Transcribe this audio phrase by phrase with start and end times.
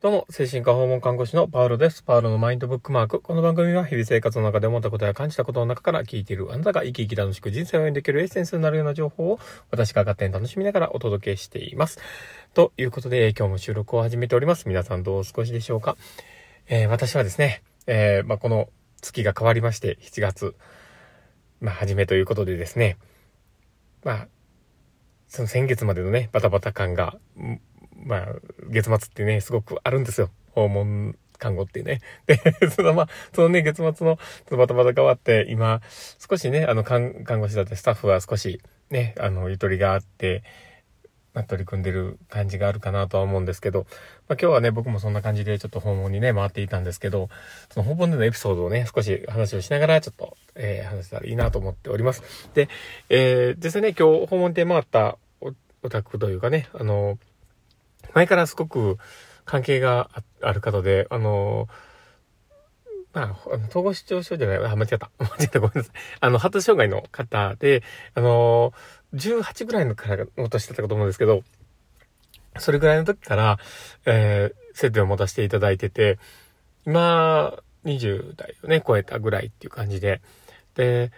[0.00, 2.04] どうも、精神科訪問看護師のパウロです。
[2.04, 3.20] パウロのマインドブックマーク。
[3.20, 9.40] この番組は日々生活の中で思ったことや感じたことの中から聞いているあなたが生き生き楽しく人生を演できるエッセンスになるような情報を
[9.72, 11.98] 私が勝手に楽しみながらお届けしています。
[12.54, 14.68] ということで、今日も収録を始めております。
[14.68, 15.96] 皆さんどうお過ごしでしょうか
[16.68, 18.68] えー、私はですね、えー、まあ、この
[19.00, 20.54] 月が変わりまして、7月、
[21.60, 22.98] まあ、初めということでですね、
[24.04, 24.28] まあ、
[25.26, 27.18] その先月までのね、バタバタ感が、
[28.04, 28.26] まあ、
[28.68, 30.30] 月末ってね、すごくあるんですよ。
[30.52, 32.00] 訪問看護っていうね。
[32.26, 32.36] で、
[32.70, 34.18] そのまあ、そのね、月末の
[34.50, 35.80] バタバタ変わって、今、
[36.18, 40.42] 少しね、あの、看護師だったスタッフは少しね、あの、ゆとりがあって、
[41.34, 43.86] まあ、取り組んでる感じがあるかなとは思うんですけど、
[44.28, 47.28] まあ、今日はね、僕もそんな感じでちょっと訪問にね、回っていたんですけど、
[47.70, 52.50] その訪問でのエピソードをね、少し話をしながら、ちょっと、えー、話せたらいいなと思っております。
[52.54, 52.68] で、
[53.08, 57.18] えー、実際ね、今日訪問で回ったお、お宅というかね、あの、
[58.14, 58.98] 前からすごく
[59.44, 60.10] 関係が
[60.42, 61.68] ある方で、あの、
[63.12, 65.10] まあ、統合失調症じゃない、あ、間違った。
[65.18, 65.92] 間違った、ごめんなさい。
[66.20, 67.82] あの、発達障害の方で、
[68.14, 68.72] あの、
[69.14, 71.42] 18ぐらいのからの年だったかと思うんですけど、
[72.58, 73.58] それぐらいの時から、
[74.04, 76.18] えー、接点を持たせていただいてて、
[76.86, 80.20] 今、20代をね、超えたぐらいっていう感じで、
[80.74, 81.10] で、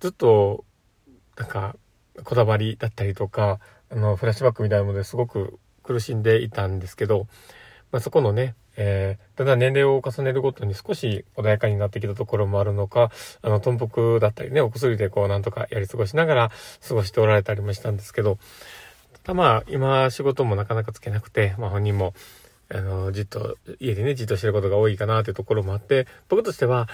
[0.00, 0.64] ずっと、
[1.36, 1.76] なんか、
[2.24, 7.26] こだわりだったりとか、あの、フラッシュバックみたいなものですごく苦しんでいたんですけど、
[7.92, 13.10] まあ、そこのね、えー、だんだん年齢を重ねるごとに少し穏やかになってきたところもあるのか、
[13.42, 16.50] あの、豚腹だったりね、お薬でこう、なんとかやり過ごしながら
[16.86, 18.38] 過ごしておられたりもしたんですけど、
[19.24, 22.12] ただまあ、今仕事もなかなかつけなくて、まあ本人も、
[22.68, 26.88] あの、じっと、家でね、じっとしてることが多いかなというところもあって、僕としては、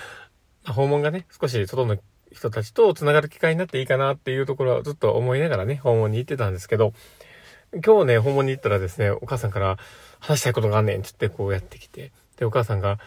[0.67, 1.97] 訪問がね、少し外の
[2.31, 6.93] 人たちと繋がる機会になっていいかなっていうところはずっと思いながらね、訪問に行ってたんですけど、
[7.75, 9.79] 今日ね、訪問に行ったらですね、お母さんから
[10.21, 12.99] 話したいことがあんねんつってこうやってきて、で、お母さんが、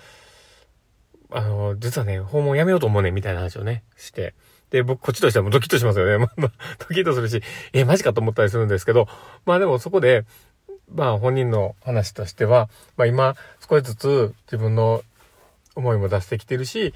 [1.29, 4.33] あの、実はね、訪問やめようと思うねんみたいな話をね、して、
[4.71, 6.17] で、僕、こっちとしてはもうドキッとしますよね。
[6.37, 9.07] まあ、ドキッとするし、え、マジかと思ったりするんですけど、
[9.45, 10.25] まあでもそこで、
[10.91, 12.67] まあ本人の話としては、
[12.97, 13.35] まあ今、
[13.69, 15.03] 少しずつ自分の
[15.75, 16.95] 思いも出してきてるし、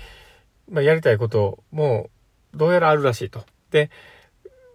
[0.72, 2.10] まあやりたいことも、
[2.56, 3.46] どうやらあるらしいと。
[3.70, 3.92] で、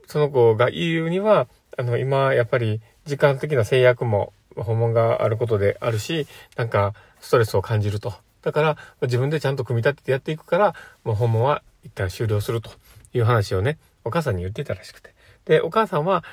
[0.07, 6.27] その子が言うには、あの、今、やっぱり時間的な制約も訪問があることであるし、
[6.57, 8.15] なんかストレスを感じると。
[8.43, 12.71] だから、自分でちゃんと組み立ててやっていくから、もう訪問は一旦終了すると
[13.13, 15.15] いう話をね、お母さんに言ってたらしくて。
[15.47, 16.25] で、お母さんは、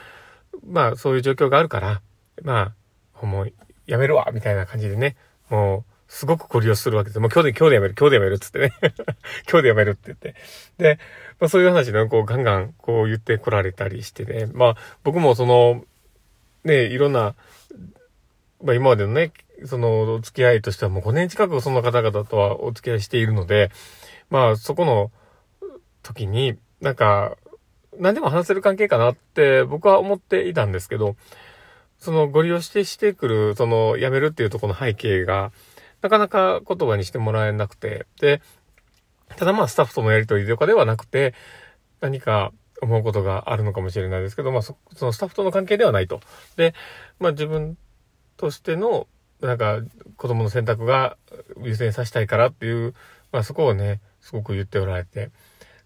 [0.68, 2.02] まあそういう状況があるから、
[2.44, 2.74] まあ、
[3.14, 3.52] 訪問
[3.88, 5.16] やめるわみたいな感じでね、
[5.50, 7.20] もう、すごくご利用するわけです。
[7.22, 8.74] もう今日で、今日でやめる、今日でやめるっつってね。
[9.50, 10.36] 今日でやめるって言って。
[10.78, 11.00] で、
[11.40, 14.50] まあそういう話で、こうガンガンこう言ってこられたりしてね。
[14.52, 15.86] まあ僕もその、
[16.66, 17.34] ね、いろんな、
[18.62, 19.32] まあ今までのね、
[19.66, 23.72] そのお付き合いとしてはもう5年近くその方々とはお付き合いしているので、
[24.30, 25.12] まあそこの
[26.04, 27.38] 時に、なんか、
[27.98, 31.16] 何でも話せる関係かなって僕は思っていたんですけど、
[32.00, 35.54] そのご利用してしてくる、その辞めるっていうとこの背景が、
[36.02, 38.42] なかなか言葉にしてもらえなくて、で、
[39.38, 41.34] ただまあスタッフとのやりとりとかではなくて、
[42.02, 42.52] 何か
[42.82, 46.20] 思うことがあるのかもしれないですけど、まあそそのスタッフとの関係ではないと。
[46.58, 46.74] で、
[47.20, 47.78] まあ自分
[48.38, 49.08] としての、
[49.42, 49.82] なんか
[50.18, 51.18] 子供の選択が
[51.64, 52.94] 優先させたいからっていう、
[53.32, 55.32] まあそこをね、すごく言っておられて。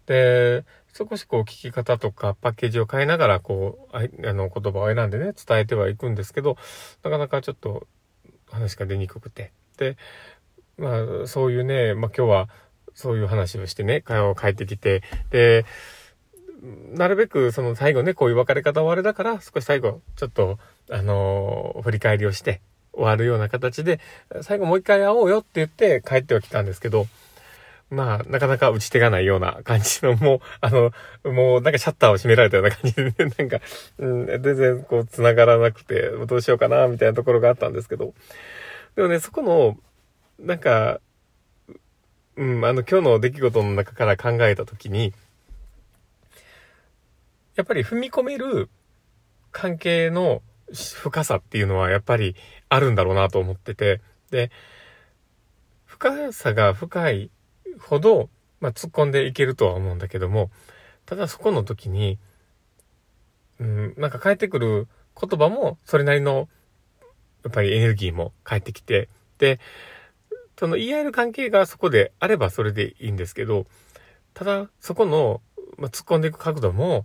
[0.06, 6.56] で、少しこう聞き方とかパッケージを変えながらこう、あの言葉を選んでね、伝えてはいくんですけど、
[7.02, 7.86] なかなかちょっと
[8.50, 9.52] 話が出にくくて。
[9.76, 9.96] で、
[10.78, 12.48] まあ、そういうね、まあ今日は
[12.94, 15.64] そういう話をしてね、会話を変えてきて、で、
[16.92, 20.58] なるべくその最後ね、こういう別れ方はあれだから、少し最後、ちょっと、
[20.90, 22.60] あのー、振り返りをして
[22.92, 24.00] 終わるような形で、
[24.42, 27.06] 最後もう一回会おうよって言って帰ってはきたんですけど、
[27.88, 30.92] まあ、なかなか打ち手がないような感じの、もう、あの、
[31.24, 33.60] もうなんかシャッターを閉められたような感じで、ね、 なんか、
[33.98, 38.14] うん、全然こう繋がらなくて、どうしようかな、みたいなところがあったんですけど、
[38.96, 39.76] でもね、そこの、
[40.38, 41.00] なんか、
[42.36, 45.12] うん、あの、今日の出来事の中から考えたときに、
[47.56, 48.70] やっぱり踏み込める
[49.52, 52.36] 関係の深さっていうのはやっぱり
[52.68, 54.00] あるんだろうなと思ってて、
[54.30, 54.50] で、
[55.84, 57.30] 深さが深い
[57.78, 60.50] ほど、まあ、突っ込んでいけるとは思うんだけども、
[61.04, 62.18] ただそこの時に、
[63.60, 64.88] うん、なんか返ってくる
[65.18, 66.48] 言葉もそれなりの
[67.44, 69.60] やっぱりエネルギーも返ってきて、で、
[70.58, 73.66] その言い合える関係がそこであればそれでいいんですけど、
[74.34, 75.40] ただそこの、
[75.78, 77.04] ま、突っ込んでいく角度も、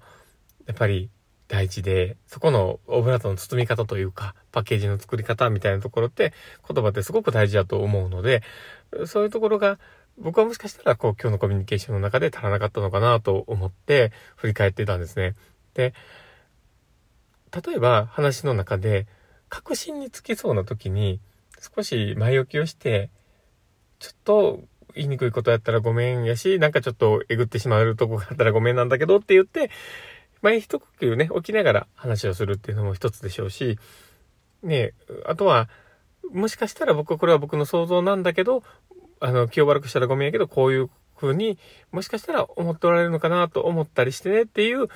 [0.67, 1.09] やっぱり
[1.47, 6.33] 大事で、そこのオブラートの包み方というか、パッケージの作り方みたいなところって
[6.67, 8.41] 言葉ってすごく大事だと思うので、
[9.05, 9.77] そういうところが
[10.17, 15.35] 僕はもしかしたらこう今日のコミュニケーションの中で足らなかったのかなと思って振り返ってたんですね。
[15.73, 15.93] で、
[17.53, 19.07] 例えば話の中で
[19.51, 21.19] 確信につきそうな時に
[21.75, 23.11] 少し前置きをして、
[23.99, 24.61] ちょっと
[24.95, 29.69] 言いにくいことやったらごめんやし、なんかちょっとえぐってしまうとこがあったらごめんなんだけどって言って、
[30.41, 33.77] 前一呼吸ね、起きながら話をするっていうのも一つでしょうし、
[34.63, 34.93] ね
[35.25, 35.69] あとは、
[36.31, 38.63] もしかしたら僕これは僕の想像なんだけど、
[39.19, 41.59] あの、気を悪くしたらごめんやけど、こういう風に、
[41.91, 44.87] もしかしたら思っておられるのかなと思ったりしてねっていう、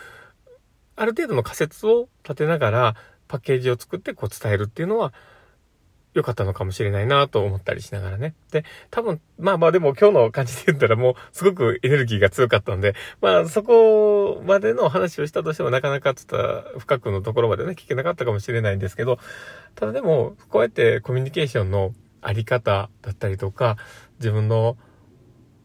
[0.96, 2.96] ある程度の仮説を立てながら、
[3.28, 5.14] パッケージを作ってこう伝えるっていうのは、
[6.16, 8.36] 良かったのかもしれないなと思ったりしながらね。
[8.50, 16.26] で、多分、まあまあでも今日の感じで言ったらもうすごくエネルギーが強かったんで、まあそこまでの話をしたとしてもなかなかちょっ
[16.74, 19.20] と深くのところまでね、聞けなかったかもしれないんですけど、
[19.76, 23.76] ただでも、こうやってコミュニケーションのあり方だったりとか、
[24.20, 24.78] 自分の、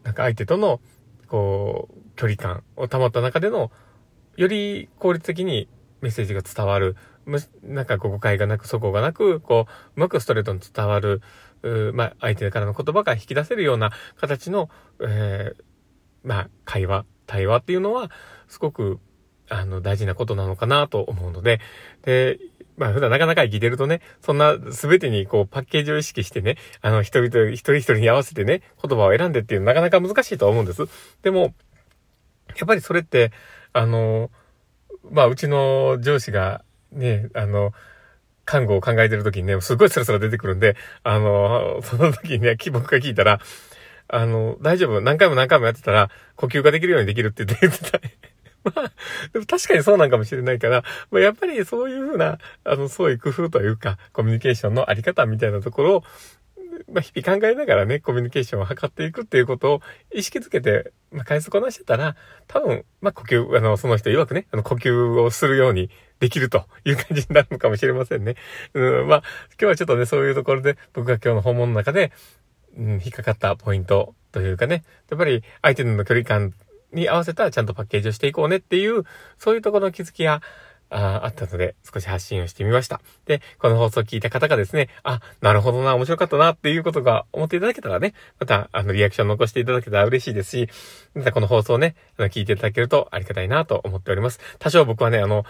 [0.03, 0.81] なんか相手との、
[1.27, 3.71] こう、距離感を保った中での、
[4.35, 5.69] より効率的に
[6.01, 6.97] メッセージが伝わる。
[7.25, 11.21] むなんか誤解がなく、そこがなく、こう、うまくストレートに伝わる、
[11.93, 14.69] まあ、相手からの言葉が引き出せるような形の、
[15.01, 15.63] えー、
[16.23, 18.09] まあ、会話、対話っていうのは、
[18.47, 18.99] すごく、
[19.49, 21.59] あの、大事なことなのかなと思うので、
[22.03, 22.39] で、
[22.77, 30.83] まあ普段なかなか生きてるとね、そんな全てにこうパッケージを意識してね、あの人々、一人一人に合わせてね、言葉を選んでっていうのはなかなか難しいと思うんです。
[31.21, 33.31] でも、やっぱりそれって、
[33.71, 34.31] あの、
[35.11, 37.73] まあうちの上司がね、あの、
[38.45, 43.39] 看護を考えてる時にね、すごいスラスラ出てくるんで、あの、 その時にね、僕が聞いたら、
[44.07, 47.99] あの、大丈夫、何回も何回もやってたら、呼吸ができるようにできるって言ってた。
[48.63, 48.91] まあ、
[49.33, 56.03] でも確かにそうなんかもしれないから、まあ、やっぱりそういうふうな、あの、そういう工夫というか、コミュニケーションのあり方みたいなところを、
[56.91, 59.81] まあ、日々考えながらね、コミュニケーションを図っていくっていうことを
[60.13, 62.15] 意識づけて、まあ、返すこなしてたら、
[62.47, 65.89] 多分、まあ、呼吸、あの、その人曰くね、あの、呼吸をするように
[66.21, 68.35] できるという感じになるのかもしれませんね。
[68.75, 69.23] うん、まあ、
[69.59, 72.11] 今日はちょっとね、そういうところで、僕が今日の訪問の中で、
[72.77, 76.53] うん、引っかかったポイントというかね、やっぱり相手の距離感
[76.93, 79.03] に合わせたちゃんとパッケージをしていこうねっていう、
[79.39, 80.41] そういうところの気づきや、
[80.91, 83.01] ああったので、少し発信をしてみました。
[83.25, 90.69] で、この放送を聞いた方がですね、あ、なるほどな、面白かったなっていうことが思っていただけたらね、また、あの、リアクション残していただけたら嬉しいですし、
[91.15, 94.39] またこの放送をね、あの、聞いていただけるとありがたいなと思っております。
[94.59, 95.45] 多少僕はね、あの、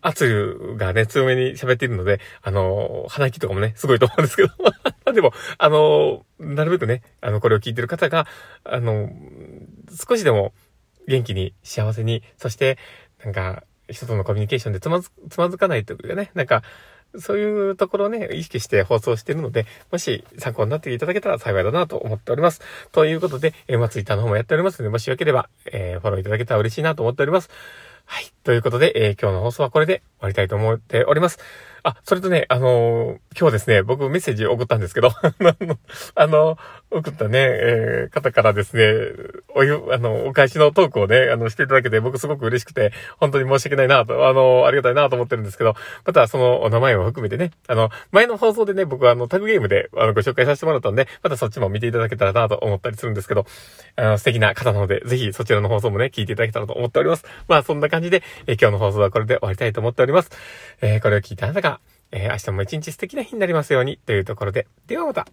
[0.00, 4.50] 圧がね、強めに喋っているので、あの、鼻息とかもね、すごいと思うんですけど、
[5.12, 8.26] でも、あの、なるべくね、あの、これを聞いてる方が、
[8.64, 9.10] あの、
[10.08, 10.54] 少しでも
[11.06, 12.78] 元気に、幸せに、そして、
[13.22, 16.62] なんか、人とのコミュニケーションでつまず、つまずかないというかね、なんか、
[17.18, 22.60] そういうところをね、意識して放送しているので、もし参考になっていただけたら幸いだなと思っております。
[22.90, 27.50] ということで、え、まあ、ツイッターの方もやっておりますので、もしよければ、えー、フォローいただけたら嬉しいなと思っております。
[28.06, 28.32] はい。
[28.44, 31.38] ということで、えー、今日の放送はこれで終わりたいと思っております。
[31.82, 35.10] あ、それとね、あのー、今日ですね、僕メッセージ送ったんですけど、
[36.14, 36.58] あの、
[36.92, 38.82] 送ったね、えー、方からですね、
[39.54, 45.74] お湯、あの、お返しのトークをね、あの、していただけて僕すごく嬉しくて、本当に申し訳ないなと、あの、ありがたいなと思ってるんですけど、
[46.04, 53.46] またそのお名前を含めてね、あの、前の放送でね、僕はあの、タグゲームであの、ご紹介させてもらったんで、またそっちも見ていただけたらなと思ったりするんですけど、
[53.96, 57.24] あの、素敵な方なので、ぜひそちらの放送もね、聞いていただけたらと思っております。
[57.48, 60.30] まあ、そんな感じで、えー、今日の放送はこれで終わりたいと思っております。
[60.80, 65.26] えー、これを聞いたあなたが、えー、明日も一日素敵な日になりますようにというところで、ではまた。